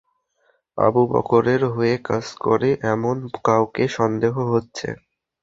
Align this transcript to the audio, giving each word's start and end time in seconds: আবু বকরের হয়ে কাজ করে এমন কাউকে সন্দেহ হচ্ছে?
আবু 0.77 1.01
বকরের 1.11 1.61
হয়ে 1.73 1.95
কাজ 2.07 2.25
করে 2.43 2.69
এমন 2.93 3.17
কাউকে 3.45 3.83
সন্দেহ 3.97 4.33
হচ্ছে? 4.51 4.87